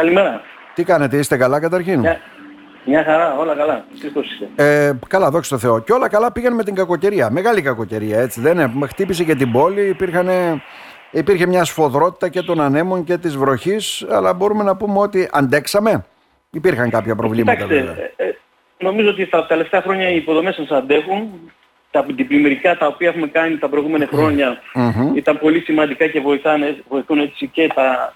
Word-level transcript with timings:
Καλημέρα. 0.00 0.40
Τι 0.74 0.84
κάνετε, 0.84 1.16
είστε 1.16 1.36
καλά 1.36 1.60
καταρχήν; 1.60 1.98
Μια, 2.00 2.20
μια 2.84 3.04
χαρά, 3.04 3.36
όλα 3.38 3.54
καλά. 3.54 3.84
Τι 4.00 4.08
πώς 4.08 4.26
είστε; 4.32 4.48
Ε, 4.64 4.92
καλά, 5.08 5.30
δόξα 5.30 5.54
τω 5.54 5.60
Θεώ. 5.60 5.80
Και 5.80 5.92
όλα 5.92 6.08
καλά 6.08 6.32
πήγαν 6.32 6.54
με 6.54 6.64
την 6.64 6.74
κακοκαιρία. 6.74 7.30
Μεγάλη 7.30 7.62
κακοκαιρία, 7.62 8.18
έτσι 8.20 8.40
δεν 8.40 8.58
είναι. 8.58 8.86
Χτύπησε 8.86 9.24
και 9.24 9.34
την 9.34 9.52
πόλη, 9.52 9.88
υπήρχαν, 9.88 10.28
υπήρχε 11.10 11.46
μια 11.46 11.64
σφοδρότητα 11.64 12.28
και 12.28 12.42
των 12.42 12.60
ανέμων 12.60 13.04
και 13.04 13.16
της 13.16 13.36
βροχής, 13.36 14.06
αλλά 14.10 14.34
μπορούμε 14.34 14.64
να 14.64 14.76
πούμε 14.76 14.98
ότι 14.98 15.28
αντέξαμε. 15.32 16.04
Υπήρχαν 16.50 16.90
κάποια 16.90 17.14
προβλήματα 17.16 17.62
Κοιτάξτε, 17.62 17.84
βέβαια. 17.84 18.04
ε, 18.16 18.28
ε, 18.28 18.36
νομίζω 18.78 19.08
ότι 19.10 19.26
τα 19.26 19.46
τελευταία 19.46 19.80
χρόνια 19.80 20.08
οι 20.10 20.16
υποδομές 20.16 20.56
μας 20.58 20.70
αντέχουν. 20.70 21.50
Τα 21.90 22.00
αντιπλημμυρικά 22.00 22.76
τα 22.76 22.86
οποία 22.86 23.08
έχουμε 23.08 23.26
κάνει 23.26 23.58
τα 23.58 23.68
προηγούμενα 23.68 24.06
χρόνια 24.12 24.58
Μμμ. 24.74 25.16
ήταν 25.16 25.38
πολύ 25.38 25.60
σημαντικά 25.60 26.06
και 26.06 26.20
βοηθάνε, 26.20 26.76
βοηθούν 26.88 27.18
έτσι 27.18 27.46
και, 27.46 27.70
τα, 27.74 28.14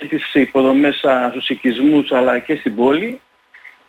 και 0.00 0.16
τις 0.16 0.34
υποδομές 0.34 1.04
α, 1.04 1.30
στους 1.30 1.48
οικισμούς 1.48 2.12
αλλά 2.12 2.38
και 2.38 2.56
στην 2.56 2.76
πόλη. 2.76 3.20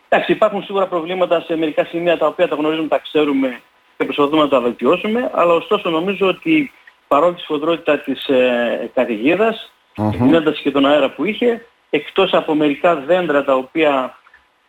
Εντάξει, 0.08 0.32
υπάρχουν 0.32 0.62
σίγουρα 0.62 0.86
προβλήματα 0.86 1.40
σε 1.40 1.56
μερικά 1.56 1.84
σημεία 1.84 2.18
τα 2.18 2.26
οποία 2.26 2.48
τα 2.48 2.54
γνωρίζουμε, 2.54 2.88
τα 2.88 2.98
ξέρουμε 2.98 3.60
και 3.96 4.04
προσπαθούμε 4.04 4.42
να 4.42 4.48
τα 4.48 4.60
βελτιώσουμε, 4.60 5.30
αλλά 5.32 5.52
ωστόσο 5.52 5.90
νομίζω 5.90 6.26
ότι 6.26 6.72
παρόλη 7.08 7.34
τη 7.34 7.40
σφοδρότητα 7.40 7.98
της 7.98 8.26
ε, 8.26 8.90
καταιγίδας, 8.94 9.72
Μμμ. 9.96 10.10
την 10.10 10.34
ένταση 10.34 10.62
και 10.62 10.70
τον 10.70 10.86
αέρα 10.86 11.10
που 11.10 11.24
είχε, 11.24 11.66
εκτός 11.90 12.32
από 12.32 12.54
μερικά 12.54 12.94
δέντρα 12.96 13.44
τα 13.44 13.54
οποία 13.54 14.16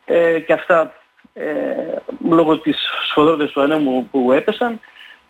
ε, 0.06 0.40
και 0.40 0.54
αυτά 0.54 0.94
ε, 1.34 1.44
λόγω 2.30 2.58
της 2.58 2.78
σφοδρότητας 3.10 3.52
του 3.52 3.62
ανέμου 3.62 4.08
που 4.12 4.32
έπεσαν, 4.32 4.80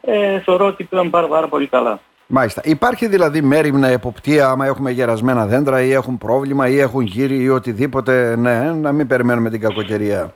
ε, 0.01 0.39
θεωρώ 0.39 0.65
ότι 0.65 0.83
πήγαν 0.83 1.09
πάρα, 1.09 1.27
πάρα 1.27 1.47
πολύ 1.47 1.67
καλά. 1.67 1.99
Μάλιστα. 2.27 2.61
Υπάρχει 2.65 3.07
δηλαδή 3.07 3.41
μέρημνα 3.41 3.87
εποπτεία 3.87 4.47
άμα 4.47 4.65
έχουμε 4.65 4.91
γερασμένα 4.91 5.45
δέντρα 5.45 5.81
ή 5.81 5.91
έχουν 5.91 6.17
πρόβλημα 6.17 6.67
ή 6.67 6.79
έχουν 6.79 7.01
γύρι 7.03 7.43
ή 7.43 7.49
οτιδήποτε. 7.49 8.35
Ναι, 8.35 8.71
να 8.71 8.91
μην 8.91 9.07
περιμένουμε 9.07 9.49
την 9.49 9.59
κακοκαιρία. 9.61 10.33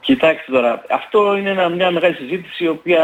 Κοιτάξτε 0.00 0.52
τώρα, 0.52 0.82
αυτό 0.90 1.36
είναι 1.36 1.50
ένα- 1.50 1.68
μια 1.68 1.90
μεγάλη 1.90 2.14
συζήτηση 2.14 2.64
η 2.64 2.68
οποία 2.68 3.02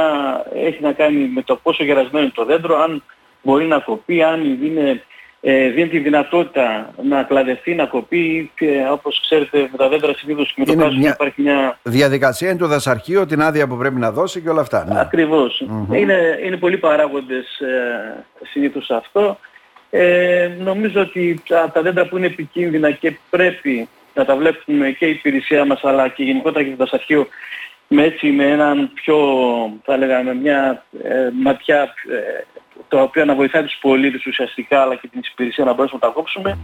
έχει 0.55 0.83
να 0.83 0.93
κάνει 0.93 1.31
με 1.35 1.43
το 1.43 1.57
πόσο 1.57 1.85
γερασμένο 1.85 2.25
είναι 2.25 2.33
το 2.35 2.45
δέντρο, 2.45 2.77
αν 2.77 3.03
μπορεί 3.43 3.67
να 3.67 3.79
κοπεί, 3.79 4.23
αν 4.23 4.45
είναι, 4.65 5.03
ε, 5.41 5.69
δίνει 5.69 5.89
τη 5.89 5.99
δυνατότητα 5.99 6.91
να 7.03 7.23
κλαδευτεί, 7.23 7.75
να 7.75 7.87
κοπεί 7.87 8.51
και 8.57 8.87
όπως 8.91 9.21
ξέρετε 9.21 9.59
με 9.73 9.77
τα 9.77 9.89
δέντρα 9.89 10.15
συνήθως 10.15 10.55
με 10.57 10.65
το 10.65 10.73
Είναι 10.73 10.81
πράσινο 10.81 11.01
μια- 11.03 11.13
υπάρχει 11.13 11.43
μια... 11.43 11.79
Διαδικασία 11.83 12.49
είναι 12.51 12.59
το 12.59 12.67
δασαρχείο, 12.67 13.27
την 13.27 13.43
άδεια 13.43 13.67
που 13.67 13.77
πρέπει 13.77 13.99
να 14.01 14.11
δώσει 14.13 14.41
και 14.41 14.49
όλα 14.49 14.61
αυτά. 14.61 14.85
Ναι. 14.89 15.01
Ακριβώς. 15.01 15.65
Είναι, 15.93 16.39
είναι 16.45 16.57
πολλοί 16.57 16.77
παράγοντες 16.79 17.59
ε, 17.61 18.25
συνήθως 18.51 18.91
αυτό. 18.91 19.39
Ε, 19.91 20.51
νομίζω 20.59 21.01
ότι 21.01 21.43
τα, 21.49 21.71
τα 21.75 21.83
δέντρα 21.83 22.07
που 22.07 22.17
είναι 22.17 22.27
επικίνδυνα 22.27 22.91
και 22.91 23.17
πρέπει 23.31 23.89
να 24.15 24.25
τα 24.25 24.37
βλέπουμε 24.37 24.91
και 24.91 25.07
η 25.07 25.11
υπηρεσία 25.11 25.65
μας 25.65 25.85
αλλά 25.85 26.09
και 26.09 26.23
γενικότερα 26.23 26.65
και 26.65 26.71
το 26.71 26.77
δασαρχείο 26.77 27.27
με 27.89 28.03
έτσι 28.03 28.27
με 28.27 28.45
έναν 28.51 28.91
πιο, 28.95 29.17
θα 29.85 29.95
έλεγα, 29.95 30.23
με 30.23 30.35
μια 30.35 30.85
ε, 31.03 31.29
ματιά 31.43 31.83
ε, 31.83 32.45
το 32.89 33.01
οποίο 33.01 33.25
να 33.25 33.35
βοηθάει 33.35 33.63
τους 33.63 33.79
πολίτες 33.81 34.27
ουσιαστικά 34.27 34.81
αλλά 34.81 34.95
και 34.95 35.09
την 35.09 35.21
υπηρεσία 35.33 35.65
να 35.65 35.73
μπορέσουμε 35.73 36.01
να 36.03 36.09
τα 36.09 36.15
κόψουμε. 36.15 36.59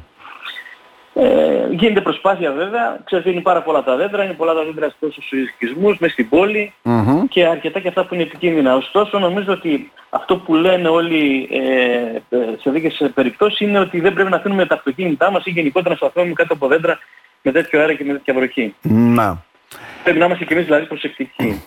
Ε, 1.14 1.66
γίνεται 1.70 2.00
προσπάθεια 2.00 2.52
βέβαια, 2.52 3.00
ξέρετε 3.04 3.30
είναι 3.30 3.40
πάρα 3.40 3.62
πολλά 3.62 3.82
τα 3.82 3.96
δέντρα, 3.96 4.24
είναι 4.24 4.32
πολλά 4.32 4.54
τα 4.54 4.64
δέντρα 4.64 4.88
στους 4.88 5.30
οικισμούς, 5.30 5.98
μέσα 5.98 6.12
στην 6.12 6.28
πόλη 6.28 6.72
Μμμ. 6.82 7.26
και 7.28 7.46
αρκετά 7.46 7.80
και 7.80 7.88
αυτά 7.88 8.04
που 8.04 8.14
είναι 8.14 8.22
επικίνδυνα. 8.22 8.76
Ωστόσο 8.76 9.18
νομίζω 9.18 9.52
ότι 9.52 9.92
αυτό 10.10 10.36
που 10.36 10.54
λένε 10.54 10.88
όλοι 10.88 11.48
ε, 11.50 12.36
ε, 12.36 12.56
σε 12.60 12.70
δίκες 12.70 13.10
περιπτώσεις 13.14 13.60
είναι 13.60 13.78
ότι 13.78 14.00
δεν 14.00 14.12
πρέπει 14.12 14.30
να 14.30 14.36
αφήνουμε 14.36 14.66
τα 14.66 14.74
αυτοκίνητά 14.74 15.30
μας 15.30 15.46
ή 15.46 15.50
γενικότερα 15.50 15.90
να 15.90 15.96
σταθούμε 15.96 16.32
κάτω 16.32 16.54
από 16.54 16.66
δέντρα 16.66 16.98
με 17.42 17.52
τέτοιο 17.52 17.80
αέρα 17.80 17.94
και 17.94 18.04
με 18.04 18.12
τέτοια 18.12 18.34
βροχή. 18.34 18.74
Να. 18.82 19.44
Πρέπει 20.02 20.18
να 20.18 20.24
είμαστε 20.24 20.44
και 20.44 20.54
εμείς 20.54 20.64
δηλαδή 20.64 20.86
προσεκτικοί. 20.86 21.62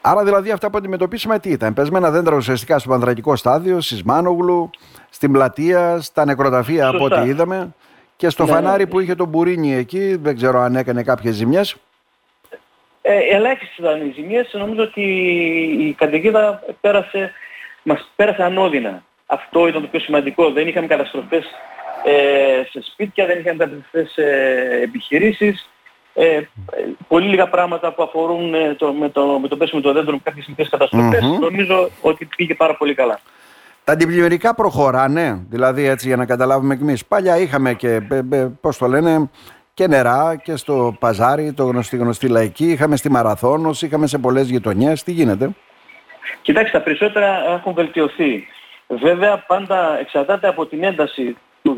Άρα 0.00 0.24
δηλαδή 0.24 0.50
αυτά 0.50 0.70
που 0.70 0.78
αντιμετωπίσαμε 0.78 1.38
τι 1.38 1.50
ήταν; 1.50 1.74
Πεσμένα 1.74 2.10
δέντρα 2.10 2.36
ουσιαστικά 2.36 2.78
στο 2.78 2.88
πανδρακικό 2.88 3.36
στάδιο, 3.36 3.80
στη 3.80 3.94
Σμάνογλου, 3.94 4.70
στην 5.10 5.32
πλατεία, 5.32 6.00
στα 6.00 6.24
νεκροταφεία 6.24 6.86
από 6.86 6.98
Σωστά. 6.98 7.20
ό,τι 7.20 7.28
είδαμε 7.28 7.74
και 8.16 8.28
στο 8.28 8.44
Ναι. 8.44 8.50
φανάρι 8.50 8.86
που 8.86 9.00
είχε 9.00 9.14
τον 9.14 9.28
Μπουρίνι 9.28 9.74
εκεί, 9.74 10.16
δεν 10.16 10.36
ξέρω 10.36 10.60
αν 10.60 10.76
έκανε 10.76 11.02
κάποιες 11.02 11.34
ζημιές. 11.34 11.76
Ε, 13.02 13.18
ελάχιστες 13.36 13.76
ήταν 13.78 14.06
οι 14.06 14.12
ζημίες. 14.14 14.50
Νομίζω 14.52 14.82
ότι 14.82 15.02
η 15.78 15.92
καταιγίδα 15.98 16.62
πέρασε, 16.80 17.32
μας 17.82 18.10
πέρασε 18.16 18.42
ανώδυνα. 18.42 19.02
Αυτό 19.26 19.68
ήταν 19.68 19.82
το 19.82 19.88
πιο 19.88 20.00
σημαντικό. 20.00 20.50
Δεν 20.50 20.68
είχαμε 20.68 20.86
καταστροφές 20.86 21.44
ε, 22.04 22.62
σε 22.70 22.82
σπίτια, 22.92 23.26
δεν 23.26 23.38
είχαμε 23.38 23.64
καταστροφές 23.64 24.10
σε 24.12 24.22
επιχειρήσεις. 24.82 25.68
Ε, 26.14 26.40
πολύ 27.08 27.28
λίγα 27.28 27.48
πράγματα 27.48 27.92
που 27.92 28.02
αφορούν 28.02 28.54
ε, 28.54 28.74
το, 28.74 28.92
με, 28.92 29.08
το, 29.08 29.38
με 29.40 29.48
το 29.48 29.56
πέσιμο 29.56 29.80
των 29.80 29.92
δέντρων 29.92 30.22
κάποιες 30.22 30.46
μικρές 30.46 30.68
καταστροφές. 30.68 31.22
Μμμ. 31.22 31.38
Νομίζω 31.38 31.90
ότι 32.00 32.28
πήγε 32.36 32.54
πάρα 32.54 32.76
πολύ 32.76 32.94
καλά. 32.94 33.20
Τα 33.84 33.92
αντιπλημμυρικά 33.92 34.54
προχωράνε, 34.54 35.46
δηλαδή 35.50 35.86
έτσι 35.86 36.06
για 36.06 36.16
να 36.16 36.26
καταλάβουμε 36.26 36.76
κι 36.76 36.82
εμείς. 36.82 37.06
Παλιά 37.06 37.38
είχαμε 37.38 37.74
και, 37.74 37.88
ε, 37.88 38.20
ε, 38.30 38.46
πώς 38.60 38.78
το 38.78 38.86
λένε, 38.86 39.30
και 39.74 39.86
νερά 39.86 40.36
και 40.42 40.56
στο 40.56 40.96
παζάρι, 41.00 41.52
το 41.52 41.64
γνωστή 41.64 41.96
γνωστή 41.96 42.28
λαϊκή, 42.28 42.70
είχαμε 42.70 42.96
στη 42.96 43.10
Μαραθώνος, 43.10 43.82
είχαμε 43.82 44.06
σε 44.06 44.18
πολλές 44.18 44.48
γειτονιές. 44.48 45.02
Τι 45.02 45.12
γίνεται; 45.12 45.50
Κοιτάξτε, 46.42 46.78
τα 46.78 46.84
περισσότερα 46.84 47.52
έχουν 47.58 47.74
βελτιωθεί. 47.74 48.46
Βέβαια, 48.86 49.44
πάντα 49.46 49.98
εξαρτάται 50.00 50.48
από 50.48 50.66
την 50.66 50.84
ένταση 50.84 51.36
του, 51.62 51.76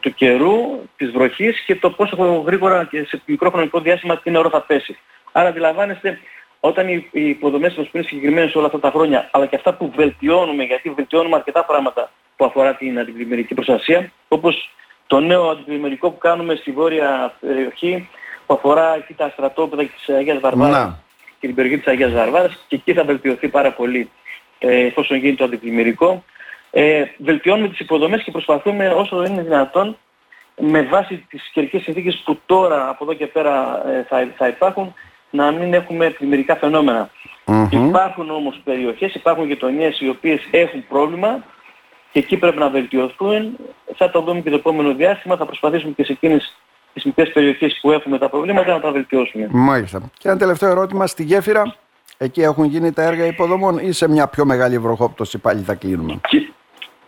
του 0.00 0.14
καιρού, 0.14 0.54
της 0.96 1.10
βροχής 1.10 1.60
και 1.60 1.76
το 1.76 1.90
πόσο 1.90 2.42
γρήγορα 2.46 2.84
και 2.84 3.04
σε 3.04 3.22
μικρό 3.26 3.50
χρονικό 3.50 3.80
διάστημα 3.80 4.18
τι 4.18 4.30
νερό 4.30 4.48
θα 4.50 4.60
πέσει. 4.60 4.98
Άρα 5.32 5.48
αντιλαμβάνεστε, 5.48 6.18
όταν 6.60 6.88
οι, 6.88 7.08
οι 7.12 7.28
υποδομές 7.28 7.74
μας 7.74 7.86
που 7.86 7.96
είναι 7.96 8.06
συγκεκριμένες 8.06 8.54
όλα 8.54 8.66
αυτά 8.66 8.80
τα 8.80 8.90
χρόνια, 8.90 9.28
αλλά 9.32 9.46
και 9.46 9.56
αυτά 9.56 9.74
που 9.74 9.92
βελτιώνουμε, 9.96 10.64
γιατί 10.64 10.90
βελτιώνουμε 10.90 11.36
αρκετά 11.36 11.64
πράγματα 11.64 12.10
που 12.36 12.44
αφορά 12.44 12.74
την 12.74 12.98
αντιπλημμυρική 12.98 13.54
προστασία, 13.54 14.12
όπως 14.28 14.70
το 15.06 15.20
νέο 15.20 15.50
αντιπλημμυρικό 15.50 16.10
που 16.10 16.18
κάνουμε 16.18 16.54
στη 16.54 16.70
βόρεια 16.70 17.34
περιοχή, 17.40 18.08
που 18.46 18.54
αφορά 18.54 18.94
εκεί 18.96 19.14
τα 19.14 19.28
στρατόπεδα 19.28 19.82
και 19.84 19.90
της 19.96 20.14
Αγίας 20.14 20.40
Βαρβάρας 20.40 20.76
Να. 20.76 20.98
και 21.40 21.46
την 21.46 21.54
περιοχή 21.54 21.78
της 21.78 21.86
Αγίας 21.86 22.12
Βαρβάρας 22.12 22.64
και 22.68 22.76
εκεί 22.76 22.92
θα 22.92 23.04
βελτιωθεί 23.04 23.48
πάρα 23.48 23.72
πολύ 23.72 24.10
ε, 24.58 24.86
εφόσον 24.86 25.16
γίνει 25.16 25.34
το 25.34 25.44
αντιπλημμυρικό. 25.44 26.24
Ε, 26.70 27.04
βελτιώνουμε 27.18 27.68
τις 27.68 27.78
υποδομές 27.80 28.22
και 28.22 28.30
προσπαθούμε 28.30 28.88
όσο 28.88 29.24
είναι 29.24 29.42
δυνατόν 29.42 29.96
με 30.60 30.82
βάση 30.82 31.26
τις 31.28 31.50
καιρικές 31.52 31.82
συνθήκες 31.82 32.22
που 32.24 32.38
τώρα 32.46 32.88
από 32.88 33.04
εδώ 33.04 33.14
και 33.14 33.26
πέρα 33.26 33.82
ε, 33.88 34.02
θα, 34.08 34.28
θα 34.36 34.48
υπάρχουν 34.48 34.94
να 35.30 35.50
μην 35.50 35.74
έχουμε 35.74 36.10
πλημμυρικά 36.10 36.56
φαινόμενα. 36.56 37.10
Μμμ. 37.46 37.68
Υπάρχουν 37.70 38.30
όμως 38.30 38.60
περιοχές, 38.64 39.14
υπάρχουν 39.14 39.46
γειτονιές 39.46 40.00
οι 40.00 40.08
οποίες 40.08 40.40
έχουν 40.50 40.84
πρόβλημα 40.88 41.44
και 42.12 42.18
εκεί 42.18 42.36
πρέπει 42.36 42.58
να 42.58 42.68
βελτιωθούν. 42.68 43.56
Θα 43.96 44.10
το 44.10 44.20
δούμε 44.20 44.40
και 44.40 44.50
το 44.50 44.56
επόμενο 44.56 44.94
διάστημα. 44.94 45.36
Θα 45.36 45.46
προσπαθήσουμε 45.46 45.92
και 45.92 46.04
σε 46.04 46.12
εκείνες 46.12 46.56
τις 46.92 47.04
μικρές 47.04 47.32
περιοχές 47.32 47.78
που 47.80 47.90
έχουμε 47.90 48.18
τα 48.18 48.28
προβλήματα 48.28 48.72
να 48.72 48.80
τα 48.80 48.90
βελτιώσουμε. 48.90 49.48
Μάλιστα. 49.50 50.10
Και 50.18 50.28
ένα 50.28 50.38
τελευταίο 50.38 50.70
ερώτημα 50.70 51.06
στη 51.06 51.22
γέφυρα. 51.22 51.74
Εκεί 52.18 52.42
έχουν 52.42 52.64
γίνει 52.64 52.92
τα 52.92 53.02
έργα 53.02 53.24
υποδομών 53.24 53.78
ή 53.78 53.92
σε 53.92 54.08
μια 54.08 54.26
πιο 54.26 54.44
μεγάλη 54.44 54.78
βροχόπτωση 54.78 55.38
πάλι 55.38 55.62
θα 55.62 55.74
κλείνουμε; 55.74 56.20
Κι- 56.28 56.52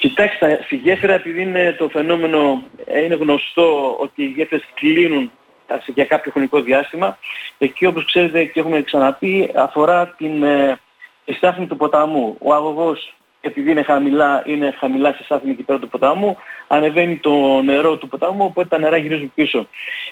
Κοιτάξτε, 0.02 0.60
στη 0.64 0.76
γέφυρα 0.76 1.14
επειδή 1.14 1.42
είναι 1.42 1.74
το 1.78 1.88
φαινόμενο, 1.88 2.62
ε, 2.84 3.04
είναι 3.04 3.14
γνωστό 3.14 3.96
ότι 4.00 4.22
οι 4.22 4.26
γέφυρες 4.26 4.64
κλείνουν 4.74 5.30
εντάξει, 5.66 5.92
για 5.92 6.04
κάποιο 6.04 6.30
χρονικό 6.32 6.60
διάστημα. 6.60 7.18
Εκεί 7.58 7.86
όπως 7.86 8.04
ξέρετε 8.04 8.44
και 8.44 8.60
έχουμε 8.60 8.82
ξαναπεί 8.82 9.50
αφορά 9.54 10.08
την 10.08 10.42
ε, 10.42 10.78
τη 11.24 11.32
στάθμη 11.32 11.66
του 11.66 11.76
ποταμού. 11.76 12.36
Ο 12.40 12.54
αγωγός 12.54 13.14
επειδή 13.40 13.70
είναι 13.70 13.82
χαμηλά, 13.82 14.42
είναι 14.46 14.74
χαμηλά 14.78 15.12
στη 15.12 15.24
στάθμη 15.24 15.50
εκεί 15.50 15.62
πέρα 15.62 15.78
του 15.78 15.88
ποταμού, 15.88 16.36
ανεβαίνει 16.68 17.16
το 17.16 17.62
νερό 17.62 17.96
του 17.96 18.08
ποταμού, 18.08 18.44
οπότε 18.44 18.68
τα 18.68 18.78
νερά 18.78 18.96
γυρίζουν 18.96 19.32
πίσω. 19.34 19.66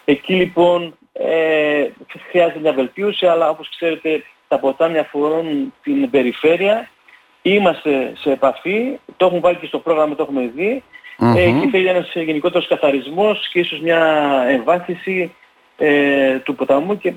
Εκεί 0.04 0.34
λοιπόν 0.34 0.98
ε, 1.12 1.88
χρειάζεται 2.30 2.58
μια 2.58 2.72
βελτίωση, 2.72 3.26
αλλά 3.26 3.48
όπως 3.48 3.68
ξέρετε 3.68 4.24
τα 4.48 4.58
ποτάμια 4.58 5.00
αφορούν 5.00 5.72
την 5.82 6.10
περιφέρεια 6.10 6.88
Είμαστε 7.42 8.12
σε 8.18 8.30
επαφή, 8.30 8.98
το 9.16 9.26
έχουμε 9.26 9.40
βάλει 9.40 9.56
και 9.56 9.66
στο 9.66 9.78
πρόγραμμα, 9.78 10.14
το 10.14 10.22
έχουμε 10.22 10.50
δει. 10.54 10.82
Μμμ. 11.18 11.36
Ε, 11.36 11.42
εκεί 11.42 11.68
θέλει 11.68 11.86
ένας 11.86 12.12
γενικότερος 12.14 12.68
καθαρισμός 12.68 13.48
και 13.52 13.58
ίσως 13.58 13.80
μια 13.80 14.00
εμβάθυνση 14.48 15.34
ε, 15.76 16.38
του 16.38 16.54
ποταμού 16.54 16.98
και 16.98 17.08
ε, 17.08 17.14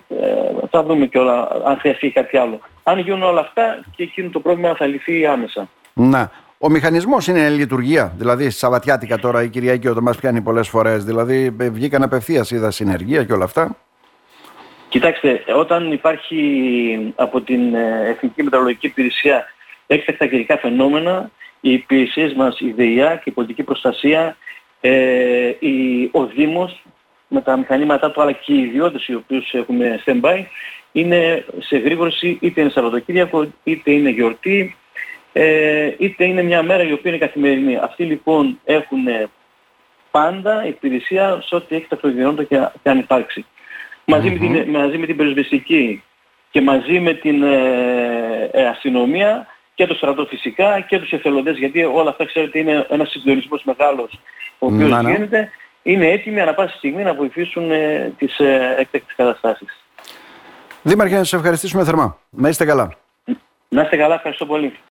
θα 0.70 0.84
δούμε 0.84 1.06
και 1.06 1.20
όλα 1.20 1.48
αν 1.66 1.78
χρειαστεί 1.78 2.10
κάτι 2.10 2.38
άλλο. 2.38 2.60
Αν 2.84 3.00
γίνουν 3.00 3.24
όλα 3.24 3.40
αυτά 3.40 3.84
και 3.96 4.04
εκείνο 4.04 4.30
το 4.30 4.40
πρόβλημα 4.40 4.76
θα 4.76 4.86
λυθεί 4.86 5.26
άμεσα. 5.26 5.70
Να. 5.94 6.32
Ο 6.58 6.70
μηχανισμός 6.70 7.28
είναι 7.28 7.50
λειτουργία. 7.50 8.14
Δηλαδή, 8.18 8.50
Σαββατιάτικα 8.50 9.18
τώρα 9.18 9.44
η 9.44 9.50
Κυριακή 9.50 9.88
όταν 9.88 10.04
μα 10.06 10.12
πιάνει 10.12 10.42
πολλές 10.42 10.70
φορές. 10.70 11.04
Δηλαδή, 11.04 11.56
ε, 11.60 11.70
βγήκαν 11.70 12.04
απευθείας, 12.04 12.52
είδα 12.52 12.72
συνεργεία 12.72 13.24
και 13.24 13.34
όλα 13.34 13.44
αυτά. 13.44 13.78
Κοιτάξτε, 14.90 15.44
όταν 15.56 15.92
υπάρχει 15.92 17.14
από 17.16 17.42
την 17.42 17.76
ε, 17.76 18.10
Εθνική 18.10 18.44
Μετεωρολογική 18.44 18.88
Υπηρεσία 18.88 19.46
έκτακτα 19.94 20.26
καιρικά 20.26 20.58
φαινόμενα, 20.58 21.32
οι 21.62 21.74
υπηρεσίες 21.74 22.34
μας, 22.34 22.60
η 22.60 22.72
ΔΕΙΑ 22.72 23.16
και 23.16 23.30
η 23.30 23.32
πολιτική 23.32 23.64
προστασία, 23.64 24.38
ε, 24.82 25.54
η, 25.60 26.10
ο 26.12 26.26
Δήμος 26.26 26.84
με 27.28 27.42
τα 27.42 27.58
μηχανήματά 27.58 28.12
του 28.12 28.22
αλλά 28.22 28.32
και 28.32 28.54
οι 28.54 28.60
ιδιώτες 28.60 29.08
οι 29.08 29.16
οποίους 29.16 29.54
έχουν 29.54 29.80
stand-by 30.06 30.44
είναι 30.92 31.46
σε 31.60 31.78
γρήγορση 31.78 32.38
είτε 32.42 32.62
είναι 32.62 32.70
Σαββατοκύριακο 32.70 33.48
είτε 33.64 33.92
είναι 33.92 34.10
γιορτή 34.10 34.76
ε, 35.34 35.92
είτε 35.98 36.26
είναι 36.26 36.44
μια 36.44 36.64
μέρα 36.64 36.84
η 36.84 36.92
οποία 36.92 37.12
είναι 37.12 37.26
καθημερινή. 37.26 37.78
Αυτοί 37.78 38.04
λοιπόν 38.04 38.60
έχουν 38.66 39.08
πάντα 40.12 40.68
υπηρεσία 40.68 41.42
σε 41.46 41.56
ό,τι 41.56 41.76
έχει 41.76 41.86
ταυτοδιότητα 41.88 42.44
και, 42.44 42.80
και 42.84 42.90
αν 42.90 42.98
υπάρξει. 42.98 43.46
Μαζί, 44.06 44.30
με 44.30 44.38
την, 44.38 44.70
μαζί 44.70 44.98
με 44.98 45.06
την 45.06 45.16
περιοσβεστική 45.16 46.04
και 46.52 46.62
μαζί 46.62 47.00
με 47.00 47.14
την 47.14 47.44
ε, 47.44 48.50
ε, 48.52 48.68
αστυνομία 48.68 49.48
και 49.74 49.88
το 49.88 49.94
στρατό 49.94 50.26
φυσικά 50.26 50.80
και 50.80 51.00
τους 51.00 51.12
εθελοντές 51.12 51.58
γιατί 51.58 51.84
όλα 51.84 52.10
αυτά 52.10 52.26
ξέρετε 52.26 52.60
είναι 52.60 52.86
ένας 52.90 53.10
συντονισμός 53.10 53.64
μεγάλος 53.64 54.20
ο 54.60 54.66
οποίος 54.66 54.90
να, 54.90 55.02
γίνεται 55.02 55.50
είναι 55.84 56.08
έτοιμοι 56.08 56.42
ανά 56.42 56.54
πάση 56.54 56.78
στιγμή 56.78 57.04
να 57.04 57.14
βοηθήσουν 57.14 57.72
ε, 57.72 58.14
τις 58.18 58.40
ε, 58.40 58.76
έκτακτες 58.78 59.16
καταστάσεις. 59.16 59.84
Δήμαρχε, 60.82 61.16
να 61.16 61.24
σας 61.24 61.34
ευχαριστήσουμε 61.34 61.84
θερμά. 61.84 62.18
Να 62.30 62.50
είστε 62.50 62.66
καλά. 62.66 62.98
Να 63.70 63.82
είστε 63.82 63.98
καλά, 63.98 64.16
ευχαριστώ 64.16 64.46
πολύ. 64.46 64.78